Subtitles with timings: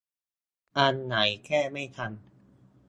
[0.77, 1.15] อันไหน
[1.45, 2.11] แก้ไม่ทัน